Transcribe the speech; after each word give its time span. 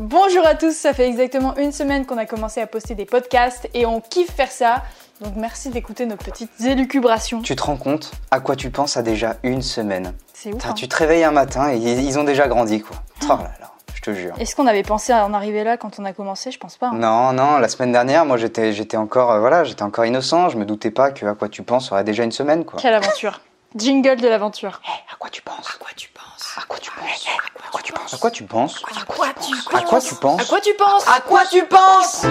Bonjour 0.00 0.46
à 0.46 0.54
tous, 0.54 0.74
ça 0.74 0.94
fait 0.94 1.06
exactement 1.06 1.54
une 1.58 1.70
semaine 1.70 2.06
qu'on 2.06 2.16
a 2.16 2.24
commencé 2.24 2.62
à 2.62 2.66
poster 2.66 2.94
des 2.94 3.04
podcasts 3.04 3.68
et 3.74 3.84
on 3.84 4.00
kiffe 4.00 4.30
faire 4.34 4.50
ça. 4.50 4.82
Donc 5.20 5.34
merci 5.36 5.68
d'écouter 5.68 6.06
nos 6.06 6.16
petites 6.16 6.58
élucubrations. 6.62 7.42
Tu 7.42 7.54
te 7.54 7.62
rends 7.62 7.76
compte 7.76 8.10
à 8.30 8.40
quoi 8.40 8.56
tu 8.56 8.70
penses 8.70 8.96
à 8.96 9.02
déjà 9.02 9.36
une 9.42 9.60
semaine? 9.60 10.14
C'est 10.32 10.50
ouf. 10.54 10.64
Hein. 10.64 10.72
Tu 10.72 10.88
te 10.88 10.96
réveilles 10.96 11.24
un 11.24 11.30
matin 11.30 11.70
et 11.74 11.76
ils 11.76 12.18
ont 12.18 12.24
déjà 12.24 12.48
grandi 12.48 12.80
quoi. 12.80 12.96
Oh 13.24 13.26
là 13.28 13.50
là, 13.60 13.70
je 13.94 14.00
te 14.00 14.14
jure. 14.14 14.34
Est-ce 14.38 14.56
qu'on 14.56 14.66
avait 14.66 14.82
pensé 14.82 15.12
à 15.12 15.26
en 15.26 15.34
arriver 15.34 15.62
là 15.62 15.76
quand 15.76 15.98
on 15.98 16.06
a 16.06 16.14
commencé? 16.14 16.50
Je 16.50 16.58
pense 16.58 16.78
pas. 16.78 16.86
hein. 16.86 16.94
Non, 16.94 17.34
non, 17.34 17.58
la 17.58 17.68
semaine 17.68 17.92
dernière, 17.92 18.24
moi 18.24 18.38
j'étais 18.38 18.72
j'étais 18.72 18.96
encore 18.96 19.30
euh, 19.32 19.40
voilà, 19.40 19.62
j'étais 19.64 19.82
encore 19.82 20.06
innocent, 20.06 20.48
je 20.48 20.56
me 20.56 20.64
doutais 20.64 20.90
pas 20.90 21.10
que 21.10 21.26
à 21.26 21.34
quoi 21.34 21.50
tu 21.50 21.62
penses 21.62 21.92
aurait 21.92 22.02
déjà 22.04 22.24
une 22.24 22.32
semaine 22.32 22.64
quoi. 22.64 22.80
Quelle 22.80 22.94
aventure. 22.94 23.42
Jingle 23.76 24.16
de 24.16 24.28
l'aventure. 24.28 24.80
À 25.12 25.16
quoi 25.18 25.28
tu 25.28 25.42
penses? 25.42 25.68
À 25.68 25.78
quoi 25.78 25.90
tu 25.94 26.08
penses 26.08 26.11
À 26.56 26.62
quoi 26.68 26.78
tu 26.78 26.90
penses 26.90 27.26
À 27.64 27.68
quoi 27.70 27.80
tu 27.82 27.92
penses 27.92 28.14
À 28.14 28.18
quoi 28.18 28.30
tu 28.30 28.44
penses 28.44 28.82
À 28.94 29.04
quoi 29.06 29.32
tu 29.32 29.54
À 29.74 29.80
quoi 29.82 30.00
tu 30.00 30.14
penses 30.14 30.40
À 30.40 30.44
quoi 30.44 30.60
tu 30.60 30.74
penses 30.74 31.08
À 31.08 31.20
quoi 31.20 31.42
tu 31.50 31.64
penses 31.64 32.26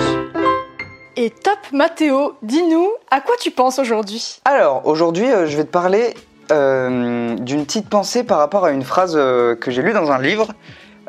Et 1.16 1.30
top 1.32 1.58
Mathéo, 1.72 2.36
dis-nous, 2.44 2.90
à 3.10 3.22
quoi 3.22 3.36
tu 3.40 3.52
penses 3.52 3.80
aujourd'hui 3.80 4.40
Alors, 4.46 4.86
aujourd'hui, 4.86 5.32
euh, 5.32 5.48
je 5.48 5.58
vais 5.58 5.64
te 5.64 5.72
parler 5.72 6.14
euh, 6.52 7.36
d'une 7.36 7.66
petite 7.66 7.90
pensée 7.90 8.24
par 8.24 8.38
rapport 8.38 8.66
à 8.66 8.72
une 8.72 8.84
phrase 8.84 9.14
euh, 9.16 9.56
que 9.56 9.72
j'ai 9.72 9.82
lue 9.82 9.94
dans 9.94 10.12
un 10.12 10.22
livre, 10.22 10.50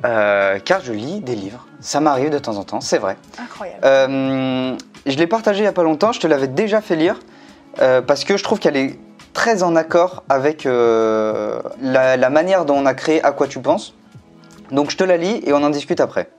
euh, 0.05 0.59
car 0.59 0.81
je 0.81 0.93
lis 0.93 1.21
des 1.21 1.35
livres. 1.35 1.67
Ça 1.81 2.01
m'arrive 2.01 2.31
de 2.31 2.39
temps 2.39 2.57
en 2.57 2.65
temps, 2.65 2.81
c'est 2.81 2.99
vrai. 2.99 3.17
Incroyable. 3.39 3.81
Euh, 3.85 4.77
je 5.05 5.17
l'ai 5.17 5.27
partagée 5.27 5.59
il 5.59 5.63
n'y 5.63 5.69
a 5.69 5.73
pas 5.73 5.83
longtemps, 5.83 6.13
je 6.13 6.21
te 6.21 6.27
l'avais 6.27 6.49
déjà 6.49 6.81
fait 6.81 6.97
lire, 6.97 7.17
euh, 7.81 8.01
parce 8.01 8.25
que 8.25 8.37
je 8.39 8.45
trouve 8.45 8.59
qu'elle 8.59 8.77
est 8.77 8.99
très 9.33 9.63
en 9.63 9.77
accord 9.77 10.23
avec 10.29 10.67
euh, 10.67 11.61
la, 11.81 12.17
la 12.17 12.31
manière 12.31 12.65
dont 12.65 12.77
on 12.77 12.87
a 12.87 12.95
créé 12.95 13.23
À 13.25 13.33
quoi 13.33 13.47
tu 13.49 13.61
penses. 13.61 13.95
Donc 14.71 14.91
je 14.91 14.97
te 14.97 15.05
la 15.05 15.17
lis 15.17 15.41
et 15.45 15.53
on 15.53 15.63
en 15.63 15.71
discute 15.71 16.01
après. 16.01 16.31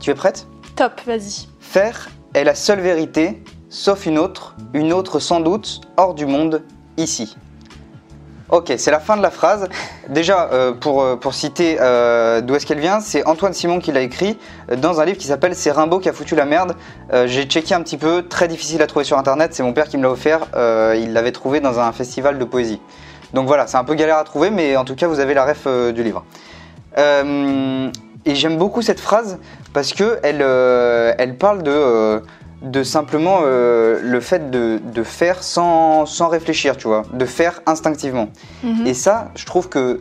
Tu 0.00 0.10
es 0.10 0.14
prête? 0.14 0.46
Top, 0.76 0.92
vas-y. 1.06 1.46
Faire 1.60 2.08
est 2.34 2.44
la 2.44 2.54
seule 2.54 2.80
vérité, 2.80 3.42
sauf 3.68 4.06
une 4.06 4.18
autre, 4.18 4.56
une 4.72 4.92
autre 4.92 5.18
sans 5.18 5.40
doute, 5.40 5.80
hors 5.96 6.14
du 6.14 6.26
monde, 6.26 6.62
ici. 6.96 7.36
Ok, 8.50 8.72
c'est 8.78 8.90
la 8.90 8.98
fin 8.98 9.16
de 9.16 9.22
la 9.22 9.30
phrase. 9.30 9.68
Déjà, 10.08 10.48
euh, 10.52 10.72
pour, 10.72 11.02
euh, 11.02 11.14
pour 11.14 11.34
citer 11.34 11.76
euh, 11.80 12.40
d'où 12.40 12.56
est-ce 12.56 12.66
qu'elle 12.66 12.80
vient, 12.80 12.98
c'est 12.98 13.24
Antoine 13.28 13.52
Simon 13.52 13.78
qui 13.78 13.92
l'a 13.92 14.00
écrit 14.00 14.36
dans 14.76 15.00
un 15.00 15.04
livre 15.04 15.18
qui 15.18 15.28
s'appelle 15.28 15.54
C'est 15.54 15.70
Rimbaud 15.70 16.00
qui 16.00 16.08
a 16.08 16.12
foutu 16.12 16.34
la 16.34 16.46
merde. 16.46 16.74
J'ai 17.26 17.44
checké 17.44 17.74
un 17.74 17.82
petit 17.82 17.96
peu, 17.96 18.26
très 18.28 18.48
difficile 18.48 18.82
à 18.82 18.88
trouver 18.88 19.04
sur 19.04 19.18
internet, 19.18 19.54
c'est 19.54 19.62
mon 19.62 19.72
père 19.72 19.86
qui 19.86 19.96
me 19.98 20.02
l'a 20.02 20.10
offert. 20.10 20.40
Il 20.96 21.12
l'avait 21.12 21.30
trouvé 21.30 21.60
dans 21.60 21.78
un 21.78 21.92
festival 21.92 22.38
de 22.38 22.44
poésie. 22.44 22.80
Donc 23.34 23.46
voilà, 23.46 23.68
c'est 23.68 23.76
un 23.76 23.84
peu 23.84 23.94
galère 23.94 24.18
à 24.18 24.24
trouver, 24.24 24.50
mais 24.50 24.76
en 24.76 24.84
tout 24.84 24.96
cas, 24.96 25.06
vous 25.06 25.20
avez 25.20 25.34
la 25.34 25.44
ref 25.44 25.68
du 25.94 26.02
livre. 26.02 26.24
Et 26.96 28.34
j'aime 28.34 28.58
beaucoup 28.58 28.82
cette 28.82 29.00
phrase 29.00 29.38
parce 29.72 29.92
que 29.92 30.18
elle, 30.24 30.42
elle 31.18 31.36
parle 31.36 31.62
de, 31.62 32.20
de 32.62 32.82
simplement 32.82 33.40
euh, 33.42 34.00
le 34.02 34.20
fait 34.20 34.50
de, 34.50 34.80
de 34.82 35.02
faire 35.02 35.42
sans, 35.42 36.04
sans 36.06 36.28
réfléchir, 36.28 36.76
tu 36.76 36.88
vois, 36.88 37.02
de 37.12 37.24
faire 37.24 37.60
instinctivement. 37.66 38.28
Mhm. 38.62 38.86
Et 38.86 38.94
ça, 38.94 39.30
je 39.34 39.46
trouve 39.46 39.68
que 39.68 40.00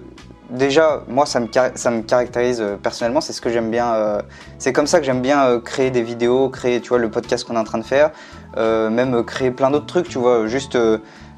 déjà, 0.50 1.04
moi, 1.08 1.26
ça 1.26 1.40
me, 1.40 1.48
ça 1.76 1.92
me 1.92 2.02
caractérise 2.02 2.60
euh, 2.62 2.76
personnellement, 2.76 3.22
c'est 3.22 3.34
ce 3.34 3.40
que 3.40 3.50
j'aime 3.50 3.70
bien. 3.70 3.94
euh, 3.94 4.22
c'est 4.58 4.74
comme 4.74 4.88
ça 4.88 5.00
que 5.00 5.06
j'aime 5.06 5.22
bien 5.22 5.60
créer 5.64 5.90
des 5.90 6.02
vidéos, 6.02 6.50
créer, 6.50 6.82
tu 6.82 6.90
vois, 6.90 6.98
le 6.98 7.10
podcast 7.10 7.46
qu'on 7.48 7.56
est 7.56 7.60
en 7.60 7.64
train 7.64 7.78
de 7.78 7.84
faire, 7.84 8.12
même 8.58 9.24
créer 9.24 9.52
plein 9.52 9.72
d'autres 9.72 9.86
trucs, 9.86 10.10
tu 10.10 10.18
vois, 10.18 10.48
juste 10.48 10.78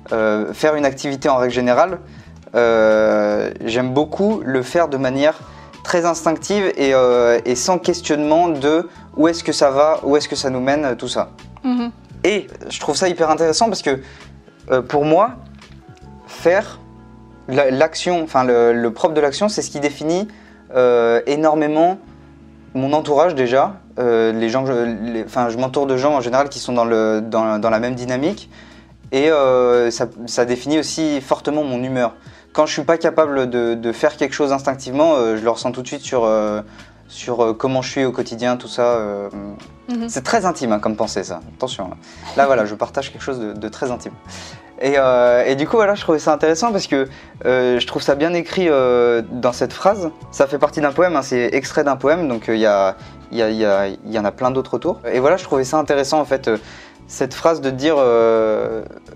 faire 0.10 0.76
une 0.76 0.86
activité 0.86 1.30
en 1.30 1.38
règle 1.38 1.54
générale. 1.54 2.00
j'aime 2.54 3.94
beaucoup 3.94 4.42
le 4.44 4.64
faire 4.64 4.88
de 4.88 4.98
manière 4.98 5.40
très 5.92 6.06
instinctive 6.06 6.72
et, 6.78 6.94
euh, 6.94 7.40
et 7.44 7.56
sans 7.56 7.78
questionnement 7.78 8.48
de 8.48 8.88
où 9.18 9.28
est-ce 9.28 9.44
que 9.44 9.52
ça 9.52 9.72
va, 9.72 10.00
où 10.04 10.16
est-ce 10.16 10.30
que 10.30 10.38
ça 10.38 10.50
nous 10.50 10.62
mène, 10.62 10.96
tout 10.96 11.10
ça. 11.10 11.32
Mhm. 11.66 11.92
Et 12.24 12.48
je 12.70 12.80
trouve 12.80 12.96
ça 12.96 13.10
hyper 13.10 13.30
intéressant 13.30 13.66
parce 13.66 13.82
que 13.82 14.00
euh, 14.72 14.82
pour 14.82 15.04
moi, 15.04 15.32
faire 16.28 16.80
la- 17.50 17.72
l'action, 17.72 18.24
enfin 18.24 18.46
le, 18.46 18.72
le 18.72 18.94
propre 18.94 19.14
de 19.14 19.20
l'action, 19.20 19.50
c'est 19.50 19.62
ce 19.62 19.70
qui 19.70 19.82
définit 19.82 20.30
euh, 20.74 21.20
énormément 21.28 21.98
mon 22.74 22.94
entourage 22.94 23.36
déjà. 23.36 23.74
Euh, 24.00 24.32
les 24.32 24.48
gens, 24.48 24.66
je, 24.66 25.26
enfin, 25.26 25.50
je 25.50 25.58
m'entoure 25.58 25.88
de 25.88 25.98
gens 25.98 26.14
en 26.16 26.22
général 26.22 26.48
qui 26.48 26.60
sont 26.60 26.72
dans, 26.72 26.86
le, 26.86 27.20
dans, 27.22 27.60
dans 27.60 27.70
la 27.70 27.80
même 27.80 27.96
dynamique 27.96 28.50
et 29.12 29.30
euh, 29.30 29.92
ça, 29.92 30.06
ça 30.26 30.46
définit 30.46 30.80
aussi 30.80 31.20
fortement 31.20 31.66
mon 31.66 31.84
humeur. 31.84 32.14
Quand 32.54 32.66
je 32.66 32.74
suis 32.74 32.84
pas 32.84 32.98
capable 32.98 33.50
de, 33.50 33.76
de 33.76 33.92
faire 33.92 34.18
quelque 34.18 34.34
chose 34.34 34.52
instinctivement, 34.52 35.14
euh, 35.16 35.38
je 35.38 35.44
le 35.44 35.50
ressens 35.50 35.72
tout 35.72 35.82
de 35.82 35.88
suite 35.88 36.02
sur, 36.02 36.26
euh, 36.26 36.62
sur 37.08 37.42
euh, 37.44 37.54
comment 37.54 37.82
je 37.82 37.90
suis 37.90 38.04
au 38.06 38.12
quotidien, 38.12 38.58
tout 38.58 38.68
ça. 38.68 39.00
Mhm. 39.90 40.08
c'est 40.10 40.24
très 40.24 40.46
intime 40.46 40.74
hein, 40.74 40.80
comme 40.80 40.96
pensée, 40.96 41.24
ça. 41.24 41.40
Attention. 41.58 41.86
hein. 41.94 41.98
Là, 42.38 42.46
voilà, 42.48 42.66
je 42.66 42.76
partage 42.76 43.12
quelque 43.12 43.22
chose 43.24 43.40
de, 43.40 43.54
de 43.54 43.68
très 43.70 43.90
intime. 43.92 44.14
Et, 44.84 44.96
et 45.46 45.56
du 45.56 45.68
coup, 45.68 45.76
voilà, 45.76 45.94
je 45.94 46.02
trouvais 46.02 46.18
ça 46.18 46.34
intéressant 46.34 46.72
parce 46.72 46.88
que 46.88 47.08
je 47.46 47.86
trouve 47.86 48.02
ça 48.02 48.16
bien 48.16 48.34
écrit 48.34 48.68
dans 48.68 49.54
cette 49.54 49.74
phrase. 49.74 50.10
Ça 50.32 50.48
fait 50.48 50.58
partie 50.58 50.82
d'un 50.82 50.92
poème, 50.92 51.16
hein, 51.16 51.22
c'est 51.22 51.54
extrait 51.54 51.84
d'un 51.84 51.96
poème, 51.98 52.28
donc 52.28 52.46
il 52.48 52.56
y, 52.58 52.66
a, 52.66 52.96
y, 53.32 53.44
a- 53.44 53.50
y, 53.52 53.64
a- 53.64 53.88
y 53.90 54.18
en 54.18 54.26
a 54.26 54.32
plein 54.32 54.50
d'autres 54.50 54.74
autour. 54.74 55.00
Et 55.14 55.20
voilà, 55.20 55.38
je 55.38 55.44
trouvais 55.44 55.66
ça 55.66 55.78
intéressant 55.78 56.20
en 56.20 56.26
fait, 56.26 56.50
cette 57.08 57.36
phrase 57.36 57.62
de 57.62 57.70
dire 57.70 57.98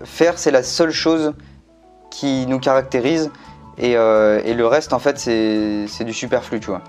faire, 0.04 0.38
c'est 0.38 0.52
la 0.52 0.62
seule 0.62 0.92
chose 0.92 1.32
qui 2.16 2.46
nous 2.46 2.58
caractérise. 2.58 3.30
Et, 3.76 3.94
euh, 3.94 4.40
et 4.44 4.54
le 4.54 4.66
reste, 4.66 4.94
en 4.94 4.98
fait, 4.98 5.18
c'est 5.18 6.04
du 6.04 6.14
superflu, 6.14 6.60
tu 6.60 6.68
vois. 6.68 6.80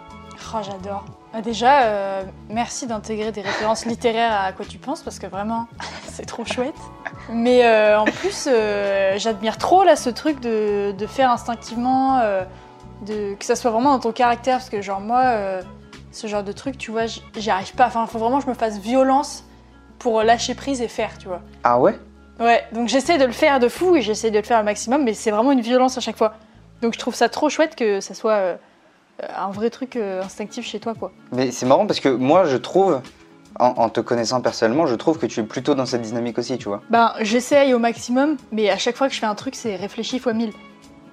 Oh, 0.53 0.57
j'adore. 0.63 1.03
Ah, 1.33 1.41
Déjà, 1.41 1.81
euh, 1.83 2.23
merci 2.49 2.87
d'intégrer 2.87 3.33
des 3.33 3.41
références 3.41 3.85
littéraires 3.85 4.31
à 4.41 4.53
quoi 4.53 4.65
tu 4.65 4.77
penses 4.77 5.01
parce 5.01 5.19
que 5.19 5.27
vraiment, 5.27 5.67
c'est 6.07 6.25
trop 6.25 6.45
chouette. 6.45 6.77
Mais 7.29 7.65
euh, 7.65 7.99
en 7.99 8.05
plus, 8.05 8.47
euh, 8.49 9.15
j'admire 9.17 9.57
trop 9.57 9.83
là 9.83 9.97
ce 9.97 10.09
truc 10.09 10.39
de, 10.39 10.93
de 10.97 11.07
faire 11.07 11.29
instinctivement, 11.29 12.21
de, 13.05 13.35
que 13.35 13.43
ça 13.43 13.57
soit 13.57 13.71
vraiment 13.71 13.91
dans 13.91 13.99
ton 13.99 14.13
caractère 14.13 14.57
parce 14.59 14.69
que 14.69 14.81
genre 14.81 15.01
moi, 15.01 15.33
ce 16.13 16.27
genre 16.27 16.43
de 16.43 16.53
truc, 16.53 16.77
tu 16.77 16.91
vois, 16.91 17.05
j'y 17.05 17.49
arrive 17.49 17.73
pas. 17.75 17.87
Enfin, 17.87 18.07
faut 18.07 18.19
vraiment 18.19 18.37
que 18.37 18.45
je 18.45 18.49
me 18.49 18.55
fasse 18.55 18.79
violence 18.79 19.43
pour 19.99 20.23
lâcher 20.23 20.55
prise 20.55 20.81
et 20.81 20.87
faire, 20.87 21.17
tu 21.17 21.27
vois. 21.27 21.41
Ah 21.65 21.77
ouais? 21.79 21.99
Ouais, 22.39 22.63
donc 22.71 22.87
j'essaie 22.87 23.17
de 23.17 23.25
le 23.25 23.31
faire 23.31 23.59
de 23.59 23.67
fou 23.67 23.95
et 23.95 24.01
j'essaie 24.01 24.31
de 24.31 24.37
le 24.37 24.43
faire 24.43 24.59
au 24.61 24.63
maximum, 24.63 25.03
mais 25.03 25.13
c'est 25.13 25.31
vraiment 25.31 25.51
une 25.51 25.61
violence 25.61 25.97
à 25.97 26.01
chaque 26.01 26.17
fois. 26.17 26.33
Donc 26.81 26.93
je 26.93 26.99
trouve 26.99 27.15
ça 27.15 27.29
trop 27.29 27.49
chouette 27.49 27.75
que 27.75 27.99
ça 28.01 28.13
soit 28.13 28.33
euh, 28.33 28.55
un 29.35 29.49
vrai 29.49 29.69
truc 29.69 29.95
euh, 29.95 30.21
instinctif 30.23 30.65
chez 30.65 30.79
toi, 30.79 30.93
quoi. 30.93 31.11
Mais 31.31 31.51
c'est 31.51 31.65
marrant 31.65 31.87
parce 31.87 31.99
que 31.99 32.09
moi, 32.09 32.45
je 32.45 32.57
trouve, 32.57 33.01
en, 33.59 33.65
en 33.69 33.89
te 33.89 33.99
connaissant 34.01 34.41
personnellement, 34.41 34.85
je 34.85 34.93
trouve 34.95 35.17
que 35.17 35.25
tu 35.25 35.39
es 35.39 35.43
plutôt 35.43 35.73
dans 35.73 35.87
cette 35.87 36.03
dynamique 36.03 36.37
aussi, 36.37 36.57
tu 36.59 36.67
vois. 36.69 36.81
Ben, 36.91 37.13
j'essaye 37.21 37.73
au 37.73 37.79
maximum, 37.79 38.37
mais 38.51 38.69
à 38.69 38.77
chaque 38.77 38.95
fois 38.95 39.07
que 39.07 39.13
je 39.15 39.19
fais 39.19 39.25
un 39.25 39.35
truc, 39.35 39.55
c'est 39.55 39.75
réfléchi 39.75 40.19
fois 40.19 40.33
1000. 40.33 40.51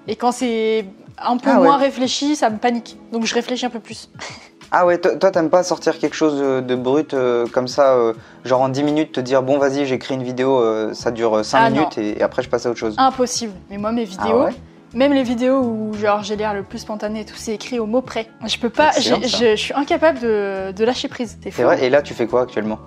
Et 0.07 0.17
quand 0.17 0.33
c'est 0.33 0.85
un 1.17 1.39
peu 1.39 1.49
Ah 1.51 1.61
ouais. 1.61 1.67
moins 1.67 1.79
réfléchi, 1.79 2.37
ça 2.37 2.51
me 2.51 2.59
panique. 2.59 2.99
Donc 3.13 3.25
je 3.25 3.35
réfléchis 3.35 3.65
un 3.65 3.71
peu 3.71 3.81
plus. 3.81 4.11
Ah 4.71 4.87
ouais, 4.87 4.99
toi, 4.99 5.31
t'aimes 5.31 5.51
pas 5.51 5.63
sortir 5.63 5.99
quelque 5.99 6.15
chose 6.17 6.39
de, 6.41 6.61
de 6.61 6.75
brut 6.75 7.15
euh, 7.15 7.47
comme 7.47 7.69
ça, 7.69 7.95
euh, 7.95 8.13
genre 8.45 8.61
en 8.61 8.69
10 8.69 8.83
minutes, 8.83 9.13
te 9.13 9.21
dire 9.21 9.43
bon, 9.43 9.59
vas-y, 9.59 9.87
j'écris 9.87 10.15
une 10.15 10.23
vidéo, 10.25 10.61
euh, 10.61 10.93
ça 10.95 11.11
dure 11.13 11.45
5 11.45 11.59
Ah, 11.61 11.71
minutes 11.71 11.99
et, 11.99 12.19
et 12.19 12.23
après 12.23 12.43
je 12.43 12.49
passe 12.49 12.67
à 12.67 12.71
autre 12.71 12.79
chose. 12.81 12.97
Impossible. 12.99 13.53
Mais 13.71 13.79
moi, 13.79 13.93
mes 13.93 14.05
vidéos, 14.05 14.41
Ah 14.43 14.45
ouais? 14.47 14.55
même 14.93 15.13
les 15.13 15.23
vidéos 15.23 15.61
où 15.61 15.93
genre 15.95 16.23
j'ai 16.25 16.35
l'air 16.37 16.55
le 16.55 16.63
plus 16.65 16.79
spontané 16.79 17.21
et 17.21 17.25
tout, 17.25 17.35
c'est 17.37 17.53
écrit 17.55 17.79
au 17.79 17.87
mot 17.87 18.01
près. 18.01 18.27
Je 18.47 18.59
peux 18.59 18.69
pas, 18.71 18.89
Excellent, 18.97 19.19
j'ai- 19.23 19.29
ça. 19.29 19.39
je, 19.39 19.51
je 19.57 19.61
suis 19.63 19.75
incapable 19.75 20.19
de, 20.19 20.73
de 20.73 20.85
lâcher 20.85 21.09
prise. 21.09 21.37
C'est 21.43 21.51
fou. 21.53 21.57
C'est 21.59 21.65
vrai, 21.65 21.85
et 21.85 21.91
là, 21.91 22.03
tu 22.03 22.15
fais 22.15 22.27
quoi 22.27 22.43
actuellement? 22.43 22.79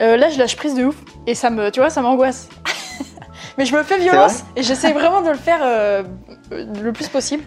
Euh, 0.00 0.16
là, 0.16 0.30
je 0.30 0.38
lâche 0.38 0.56
prise 0.56 0.74
de 0.74 0.84
ouf 0.84 0.96
et 1.26 1.34
ça 1.34 1.50
me, 1.50 1.70
tu 1.70 1.80
vois, 1.80 1.90
ça 1.90 2.00
m'angoisse. 2.00 2.48
mais 3.58 3.64
je 3.66 3.76
me 3.76 3.82
fais 3.82 3.98
violence 3.98 4.44
et 4.56 4.62
j'essaie 4.62 4.92
vraiment 4.92 5.20
de 5.22 5.28
le 5.30 5.36
faire 5.36 5.60
euh, 5.62 6.02
le 6.50 6.92
plus 6.92 7.08
possible. 7.08 7.42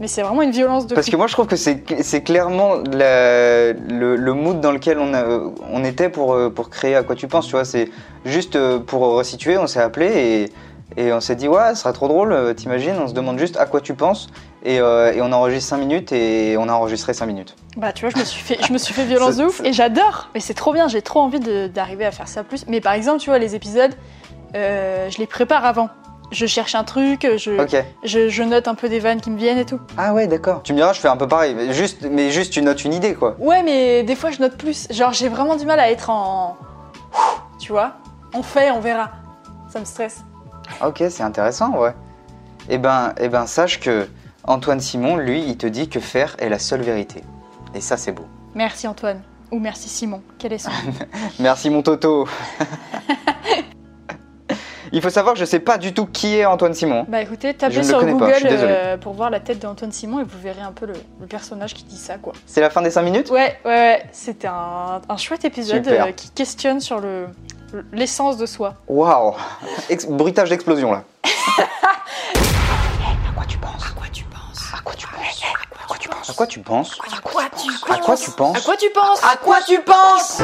Mais 0.00 0.08
c'est 0.08 0.22
vraiment 0.22 0.42
une 0.42 0.50
violence 0.50 0.86
de 0.86 0.94
Parce 0.94 1.08
que 1.08 1.16
moi, 1.16 1.26
je 1.26 1.32
trouve 1.32 1.46
que 1.46 1.56
c'est 1.56 2.22
clairement 2.22 2.76
la- 2.90 3.72
le, 3.72 4.16
le 4.16 4.32
mood 4.32 4.60
dans 4.60 4.72
lequel 4.72 4.98
on, 4.98 5.14
a- 5.14 5.40
on 5.70 5.84
était 5.84 6.08
pour, 6.08 6.32
euh, 6.34 6.50
pour 6.50 6.70
créer 6.70 6.96
À 6.96 7.02
quoi 7.02 7.14
tu 7.14 7.28
penses, 7.28 7.46
tu 7.46 7.52
vois. 7.52 7.64
C'est 7.64 7.90
juste 8.24 8.56
euh, 8.56 8.78
pour 8.78 9.02
resituer, 9.02 9.58
on 9.58 9.66
s'est 9.66 9.80
appelé 9.80 10.50
et, 10.96 11.02
et 11.04 11.12
on 11.12 11.20
s'est 11.20 11.36
dit, 11.36 11.46
ouais, 11.48 11.74
ce 11.74 11.82
serait 11.82 11.92
trop 11.92 12.08
drôle, 12.08 12.32
euh, 12.32 12.52
t'imagines, 12.54 12.94
on 13.02 13.06
se 13.08 13.14
demande 13.14 13.38
juste 13.38 13.56
à 13.58 13.66
quoi 13.66 13.80
tu 13.80 13.94
penses 13.94 14.28
et, 14.64 14.80
euh, 14.80 15.12
et 15.12 15.20
on 15.22 15.30
enregistre 15.32 15.70
5 15.70 15.78
minutes 15.78 16.12
et 16.12 16.56
on 16.58 16.68
a 16.68 16.72
enregistré 16.72 17.14
5 17.14 17.26
minutes. 17.26 17.54
Bah, 17.76 17.92
tu 17.92 18.04
vois, 18.04 18.10
je 18.14 18.18
me 18.18 18.24
suis 18.24 18.42
fait, 18.42 18.58
je 18.66 18.72
me 18.72 18.78
suis 18.78 18.92
fait 18.94 19.04
violence 19.04 19.36
de 19.38 19.44
ouf 19.44 19.60
et 19.64 19.72
j'adore. 19.72 20.30
Mais 20.34 20.40
c'est 20.40 20.54
trop 20.54 20.72
bien, 20.72 20.88
j'ai 20.88 21.02
trop 21.02 21.20
envie 21.20 21.40
d'arriver 21.40 22.04
à 22.06 22.10
faire 22.12 22.28
ça 22.28 22.44
plus. 22.44 22.64
Mais 22.66 22.80
par 22.80 22.92
exemple, 22.94 23.20
tu 23.20 23.30
vois, 23.30 23.38
les 23.38 23.54
épisodes, 23.54 23.94
euh, 24.54 25.08
je 25.10 25.18
les 25.18 25.26
prépare 25.26 25.64
avant. 25.64 25.88
Je 26.32 26.46
cherche 26.46 26.74
un 26.74 26.82
truc, 26.82 27.26
je, 27.36 27.82
je, 28.04 28.28
je 28.28 28.42
note 28.42 28.66
un 28.66 28.74
peu 28.74 28.88
des 28.88 28.98
vannes 28.98 29.20
qui 29.20 29.30
me 29.30 29.36
viennent 29.36 29.58
et 29.58 29.66
tout. 29.66 29.78
Ah 29.98 30.14
ouais, 30.14 30.26
d'accord. 30.26 30.62
Tu 30.62 30.72
me 30.72 30.78
diras, 30.78 30.92
je 30.94 31.00
fais 31.00 31.08
un 31.08 31.16
peu 31.16 31.28
pareil, 31.28 31.54
mais 31.54 31.72
juste, 31.72 32.06
mais 32.10 32.30
juste 32.30 32.52
tu 32.52 32.62
notes 32.62 32.84
une 32.84 32.94
idée, 32.94 33.14
quoi. 33.14 33.36
Ouais, 33.38 33.62
mais 33.62 34.02
des 34.02 34.16
fois, 34.16 34.30
je 34.30 34.40
note 34.40 34.56
plus. 34.56 34.88
Genre, 34.90 35.12
j'ai 35.12 35.28
vraiment 35.28 35.56
du 35.56 35.66
mal 35.66 35.78
à 35.78 35.90
être 35.90 36.08
en. 36.10 36.56
Tu 37.58 37.70
vois 37.70 37.92
On 38.34 38.42
fait, 38.42 38.70
on 38.70 38.80
verra. 38.80 39.10
Ça 39.70 39.78
me 39.78 39.84
stresse. 39.84 40.24
Ok, 40.84 41.02
c'est 41.10 41.22
intéressant, 41.22 41.78
ouais. 41.78 41.92
Eh 42.68 42.78
ben, 42.78 43.12
eh 43.20 43.28
ben, 43.28 43.46
sache 43.46 43.78
que 43.78 44.08
Antoine 44.44 44.80
Simon, 44.80 45.16
lui, 45.16 45.42
il 45.46 45.56
te 45.56 45.66
dit 45.66 45.88
que 45.88 46.00
faire 46.00 46.34
est 46.38 46.48
la 46.48 46.58
seule 46.58 46.82
vérité. 46.82 47.22
Et 47.74 47.80
ça, 47.80 47.96
c'est 47.96 48.12
beau. 48.12 48.24
Merci 48.54 48.88
Antoine. 48.88 49.22
Ou 49.50 49.58
merci 49.58 49.88
Simon. 49.88 50.22
Quel 50.38 50.54
est 50.54 50.58
son 50.58 50.70
Merci 51.38 51.68
mon 51.68 51.82
Toto. 51.82 52.26
Il 54.94 55.00
faut 55.00 55.08
savoir 55.10 55.32
que 55.34 55.40
je 55.40 55.44
sais 55.46 55.58
pas 55.58 55.78
du 55.78 55.94
tout 55.94 56.04
qui 56.06 56.36
est 56.36 56.44
Antoine 56.44 56.74
Simon. 56.74 57.06
Bah 57.08 57.22
écoutez, 57.22 57.52
Je 57.52 57.56
tapez 57.56 57.82
sur 57.82 58.00
pas, 58.00 58.04
Google 58.04 58.32
euh, 58.44 58.96
pour 58.98 59.14
voir 59.14 59.30
la 59.30 59.40
tête 59.40 59.58
d'Antoine 59.58 59.90
Simon 59.92 60.20
et 60.20 60.24
vous 60.24 60.38
verrez 60.38 60.60
un 60.60 60.72
peu 60.72 60.84
le, 60.86 60.92
le 61.20 61.26
personnage 61.26 61.72
qui 61.74 61.84
dit 61.84 61.96
ça 61.96 62.18
quoi. 62.18 62.34
C'est 62.46 62.60
la 62.60 62.68
fin 62.70 62.82
des 62.82 62.90
5 62.90 63.00
minutes 63.02 63.30
Ouais, 63.30 63.56
ouais, 63.64 63.70
ouais. 63.70 64.02
C'était 64.12 64.48
un, 64.48 65.00
un 65.08 65.16
chouette 65.16 65.44
épisode 65.46 65.86
euh, 65.88 66.12
qui 66.12 66.28
questionne 66.30 66.80
sur 66.80 67.00
le 67.00 67.26
l'essence 67.90 68.36
de 68.36 68.44
soi. 68.44 68.74
Waouh 68.86 69.32
Ex- 69.88 70.04
Bruitage 70.06 70.50
d'explosion 70.50 70.92
là. 70.92 71.04
À 71.24 71.28
quoi 73.34 73.44
tu 73.48 73.56
penses 73.56 73.82
À 73.88 73.92
quoi 73.94 74.06
tu 74.12 74.24
penses 74.24 74.74
À 74.74 74.80
quoi 74.82 74.94
tu 74.94 75.06
penses 75.08 75.30
À 75.30 75.54
quoi 75.86 75.96
tu 75.96 76.10
penses 76.10 76.30
À 76.30 76.34
quoi 76.34 76.46
tu 76.46 76.60
penses 76.60 76.98
À 77.08 77.16
quoi 77.28 77.44
tu 77.48 77.70
À 77.90 77.96
quoi 77.98 78.16
tu 78.16 78.30
penses 78.30 78.56
À 78.56 78.60
quoi 78.60 78.76
tu 78.76 78.90
penses 78.90 79.24
À 79.24 79.36
quoi 79.36 79.56
tu 79.66 79.80
penses 79.80 80.42